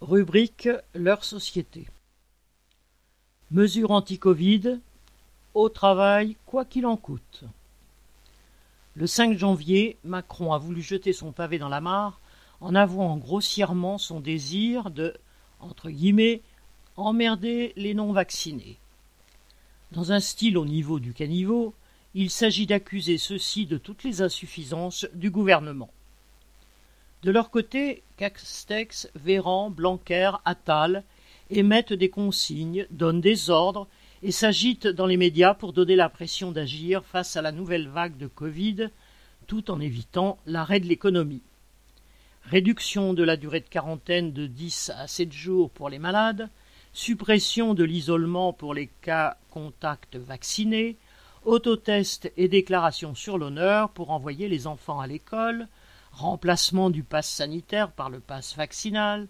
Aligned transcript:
Rubrique 0.00 0.70
Leur 0.94 1.24
société. 1.24 1.86
Mesures 3.50 3.90
anti-Covid. 3.90 4.80
Au 5.52 5.68
travail, 5.68 6.36
quoi 6.46 6.64
qu'il 6.64 6.86
en 6.86 6.96
coûte. 6.96 7.44
Le 8.94 9.06
5 9.06 9.36
janvier, 9.36 9.98
Macron 10.04 10.54
a 10.54 10.58
voulu 10.58 10.80
jeter 10.80 11.12
son 11.12 11.32
pavé 11.32 11.58
dans 11.58 11.68
la 11.68 11.82
mare 11.82 12.18
en 12.62 12.74
avouant 12.74 13.18
grossièrement 13.18 13.98
son 13.98 14.20
désir 14.20 14.90
de, 14.90 15.12
entre 15.60 15.90
guillemets, 15.90 16.40
emmerder 16.96 17.74
les 17.76 17.92
non-vaccinés. 17.92 18.78
Dans 19.92 20.12
un 20.12 20.20
style 20.20 20.56
au 20.56 20.64
niveau 20.64 20.98
du 20.98 21.12
caniveau, 21.12 21.74
il 22.14 22.30
s'agit 22.30 22.66
d'accuser 22.66 23.18
ceux-ci 23.18 23.66
de 23.66 23.76
toutes 23.76 24.04
les 24.04 24.22
insuffisances 24.22 25.06
du 25.12 25.30
gouvernement. 25.30 25.90
De 27.22 27.30
leur 27.30 27.50
côté, 27.50 28.02
Castex, 28.16 29.10
Véran, 29.14 29.68
Blanquer, 29.68 30.32
Attal 30.46 31.04
émettent 31.50 31.92
des 31.92 32.08
consignes, 32.08 32.86
donnent 32.90 33.20
des 33.20 33.50
ordres 33.50 33.88
et 34.22 34.32
s'agitent 34.32 34.86
dans 34.86 35.06
les 35.06 35.18
médias 35.18 35.52
pour 35.52 35.74
donner 35.74 35.96
l'impression 35.96 36.50
d'agir 36.50 37.04
face 37.04 37.36
à 37.36 37.42
la 37.42 37.52
nouvelle 37.52 37.88
vague 37.88 38.16
de 38.16 38.26
Covid, 38.26 38.88
tout 39.46 39.70
en 39.70 39.80
évitant 39.80 40.38
l'arrêt 40.46 40.80
de 40.80 40.86
l'économie. 40.86 41.42
Réduction 42.44 43.12
de 43.12 43.22
la 43.22 43.36
durée 43.36 43.60
de 43.60 43.68
quarantaine 43.68 44.32
de 44.32 44.46
10 44.46 44.92
à 44.96 45.06
7 45.06 45.30
jours 45.30 45.70
pour 45.70 45.90
les 45.90 45.98
malades, 45.98 46.48
suppression 46.94 47.74
de 47.74 47.84
l'isolement 47.84 48.54
pour 48.54 48.72
les 48.72 48.88
cas 49.02 49.36
contacts 49.50 50.16
vaccinés, 50.16 50.96
autotest 51.44 52.32
et 52.38 52.48
déclaration 52.48 53.14
sur 53.14 53.36
l'honneur 53.36 53.90
pour 53.90 54.10
envoyer 54.10 54.48
les 54.48 54.66
enfants 54.66 55.00
à 55.00 55.06
l'école, 55.06 55.68
remplacement 56.12 56.90
du 56.90 57.02
pass 57.02 57.28
sanitaire 57.28 57.90
par 57.90 58.10
le 58.10 58.20
pass 58.20 58.56
vaccinal, 58.56 59.28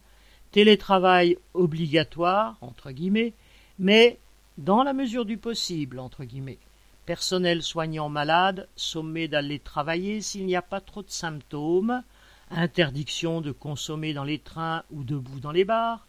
télétravail 0.50 1.38
obligatoire, 1.54 2.56
entre 2.60 2.90
guillemets, 2.90 3.34
mais 3.78 4.18
dans 4.58 4.82
la 4.82 4.92
mesure 4.92 5.24
du 5.24 5.38
possible, 5.38 5.98
entre 5.98 6.24
guillemets. 6.24 6.58
Personnel 7.06 7.62
soignant 7.62 8.08
malade, 8.08 8.68
sommé 8.76 9.26
d'aller 9.28 9.58
travailler 9.58 10.20
s'il 10.20 10.46
n'y 10.46 10.56
a 10.56 10.62
pas 10.62 10.80
trop 10.80 11.02
de 11.02 11.10
symptômes, 11.10 12.02
interdiction 12.50 13.40
de 13.40 13.52
consommer 13.52 14.12
dans 14.12 14.24
les 14.24 14.38
trains 14.38 14.82
ou 14.90 15.04
debout 15.04 15.40
dans 15.40 15.52
les 15.52 15.64
bars, 15.64 16.06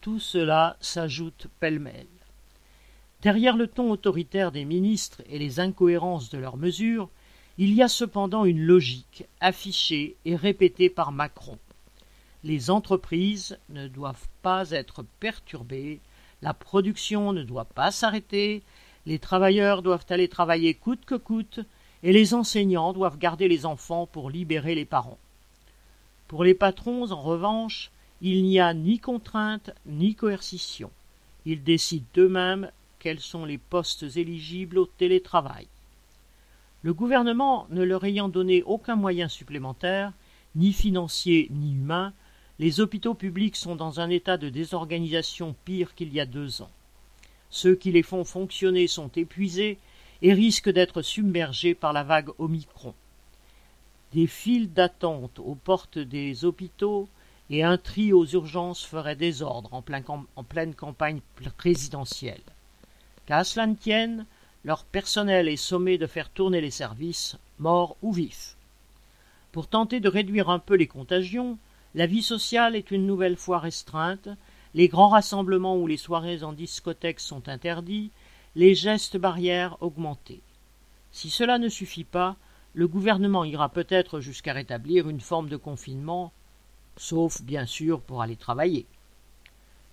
tout 0.00 0.20
cela 0.20 0.76
s'ajoute 0.80 1.48
pêle-mêle. 1.60 2.06
Derrière 3.22 3.56
le 3.56 3.66
ton 3.66 3.90
autoritaire 3.90 4.52
des 4.52 4.64
ministres 4.64 5.22
et 5.28 5.38
les 5.38 5.58
incohérences 5.58 6.30
de 6.30 6.38
leurs 6.38 6.56
mesures, 6.56 7.10
il 7.58 7.74
y 7.74 7.82
a 7.82 7.88
cependant 7.88 8.44
une 8.44 8.60
logique 8.60 9.24
affichée 9.40 10.14
et 10.24 10.36
répétée 10.36 10.88
par 10.88 11.10
Macron. 11.10 11.58
Les 12.44 12.70
entreprises 12.70 13.58
ne 13.70 13.88
doivent 13.88 14.28
pas 14.42 14.70
être 14.70 15.04
perturbées, 15.18 15.98
la 16.40 16.54
production 16.54 17.32
ne 17.32 17.42
doit 17.42 17.64
pas 17.64 17.90
s'arrêter, 17.90 18.62
les 19.06 19.18
travailleurs 19.18 19.82
doivent 19.82 20.06
aller 20.08 20.28
travailler 20.28 20.72
coûte 20.74 21.04
que 21.04 21.16
coûte, 21.16 21.58
et 22.04 22.12
les 22.12 22.32
enseignants 22.32 22.92
doivent 22.92 23.18
garder 23.18 23.48
les 23.48 23.66
enfants 23.66 24.06
pour 24.06 24.30
libérer 24.30 24.76
les 24.76 24.84
parents. 24.84 25.18
Pour 26.28 26.44
les 26.44 26.54
patrons, 26.54 27.10
en 27.10 27.20
revanche, 27.20 27.90
il 28.22 28.44
n'y 28.44 28.60
a 28.60 28.72
ni 28.72 29.00
contrainte 29.00 29.70
ni 29.84 30.14
coercition. 30.14 30.92
Ils 31.44 31.64
décident 31.64 32.06
eux-mêmes 32.18 32.70
quels 33.00 33.20
sont 33.20 33.44
les 33.44 33.58
postes 33.58 34.04
éligibles 34.16 34.78
au 34.78 34.86
télétravail. 34.86 35.66
Le 36.82 36.94
gouvernement 36.94 37.66
ne 37.70 37.82
leur 37.82 38.04
ayant 38.04 38.28
donné 38.28 38.62
aucun 38.62 38.94
moyen 38.94 39.28
supplémentaire, 39.28 40.12
ni 40.54 40.72
financier 40.72 41.48
ni 41.50 41.74
humain, 41.74 42.12
les 42.58 42.80
hôpitaux 42.80 43.14
publics 43.14 43.56
sont 43.56 43.76
dans 43.76 44.00
un 44.00 44.10
état 44.10 44.36
de 44.36 44.48
désorganisation 44.48 45.54
pire 45.64 45.94
qu'il 45.94 46.12
y 46.12 46.20
a 46.20 46.26
deux 46.26 46.62
ans. 46.62 46.70
Ceux 47.50 47.74
qui 47.74 47.92
les 47.92 48.02
font 48.02 48.24
fonctionner 48.24 48.86
sont 48.86 49.10
épuisés 49.14 49.78
et 50.22 50.32
risquent 50.32 50.70
d'être 50.70 51.02
submergés 51.02 51.74
par 51.74 51.92
la 51.92 52.02
vague 52.02 52.30
Omicron. 52.38 52.94
Des 54.12 54.26
files 54.26 54.72
d'attente 54.72 55.38
aux 55.38 55.54
portes 55.54 55.98
des 55.98 56.44
hôpitaux 56.44 57.08
et 57.50 57.62
un 57.62 57.78
tri 57.78 58.12
aux 58.12 58.26
urgences 58.26 58.84
feraient 58.84 59.16
désordre 59.16 59.72
en, 59.72 59.84
en 60.36 60.44
pleine 60.44 60.74
campagne 60.74 61.20
présidentielle. 61.56 62.42
Qu'à 63.26 63.44
cela 63.44 63.66
ne 63.66 63.74
tienne, 63.74 64.26
leur 64.68 64.84
personnel 64.84 65.48
est 65.48 65.56
sommé 65.56 65.96
de 65.96 66.06
faire 66.06 66.28
tourner 66.28 66.60
les 66.60 66.70
services, 66.70 67.38
morts 67.58 67.96
ou 68.02 68.12
vifs. 68.12 68.54
Pour 69.50 69.66
tenter 69.66 69.98
de 69.98 70.10
réduire 70.10 70.50
un 70.50 70.58
peu 70.58 70.74
les 70.74 70.86
contagions, 70.86 71.56
la 71.94 72.04
vie 72.04 72.22
sociale 72.22 72.76
est 72.76 72.90
une 72.90 73.06
nouvelle 73.06 73.38
fois 73.38 73.60
restreinte, 73.60 74.28
les 74.74 74.88
grands 74.88 75.08
rassemblements 75.08 75.78
ou 75.78 75.86
les 75.86 75.96
soirées 75.96 76.42
en 76.42 76.52
discothèque 76.52 77.18
sont 77.18 77.48
interdits, 77.48 78.10
les 78.56 78.74
gestes 78.74 79.16
barrières 79.16 79.78
augmentés. 79.80 80.42
Si 81.12 81.30
cela 81.30 81.56
ne 81.56 81.70
suffit 81.70 82.04
pas, 82.04 82.36
le 82.74 82.86
gouvernement 82.86 83.44
ira 83.44 83.70
peut-être 83.70 84.20
jusqu'à 84.20 84.52
rétablir 84.52 85.08
une 85.08 85.22
forme 85.22 85.48
de 85.48 85.56
confinement, 85.56 86.30
sauf 86.98 87.40
bien 87.40 87.64
sûr 87.64 88.02
pour 88.02 88.20
aller 88.20 88.36
travailler. 88.36 88.84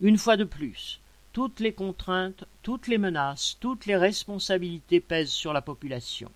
Une 0.01 0.17
fois 0.17 0.35
de 0.35 0.43
plus, 0.43 0.99
toutes 1.35 1.59
les 1.59 1.73
contraintes, 1.73 2.45
toutes 2.63 2.87
les 2.87 2.97
menaces, 2.97 3.57
toutes 3.59 3.87
les 3.87 3.97
responsabilités 3.97 5.01
pèsent 5.01 5.33
sur 5.33 5.51
la 5.51 5.61
population. 5.61 6.31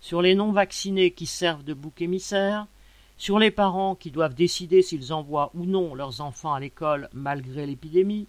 Sur 0.00 0.22
les 0.22 0.36
non-vaccinés 0.36 1.10
qui 1.10 1.26
servent 1.26 1.64
de 1.64 1.74
bouc 1.74 2.00
émissaire, 2.00 2.68
sur 3.16 3.40
les 3.40 3.50
parents 3.50 3.96
qui 3.96 4.12
doivent 4.12 4.36
décider 4.36 4.80
s'ils 4.80 5.12
envoient 5.12 5.50
ou 5.54 5.64
non 5.64 5.96
leurs 5.96 6.20
enfants 6.20 6.54
à 6.54 6.60
l'école 6.60 7.08
malgré 7.12 7.66
l'épidémie, 7.66 8.28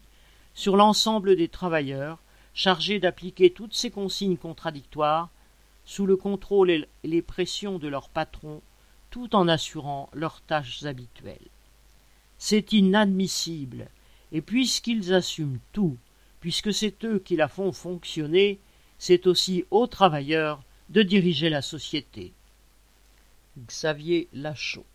sur 0.55 0.77
l'ensemble 0.77 1.35
des 1.35 1.47
travailleurs 1.47 2.17
chargés 2.55 2.99
d'appliquer 2.99 3.51
toutes 3.51 3.75
ces 3.75 3.91
consignes 3.91 4.37
contradictoires 4.37 5.29
sous 5.85 6.07
le 6.07 6.17
contrôle 6.17 6.71
et 6.71 6.87
les 7.03 7.21
pressions 7.21 7.77
de 7.77 7.87
leurs 7.87 8.09
patrons 8.09 8.63
tout 9.11 9.35
en 9.35 9.47
assurant 9.47 10.09
leurs 10.13 10.41
tâches 10.41 10.85
habituelles. 10.85 11.51
C'est 12.39 12.73
inadmissible 12.73 13.89
et 14.33 14.41
puisqu'ils 14.41 15.13
assument 15.13 15.59
tout, 15.71 15.97
puisque 16.41 16.73
c'est 16.73 17.05
eux 17.05 17.19
qui 17.19 17.35
la 17.37 17.47
font 17.47 17.71
fonctionner, 17.71 18.59
c'est 18.97 19.27
aussi 19.27 19.63
aux 19.71 19.87
travailleurs 19.87 20.61
de 20.89 21.03
diriger 21.03 21.49
la 21.49 21.61
société. 21.61 22.33
Xavier 23.67 24.27
Lachaud 24.33 24.85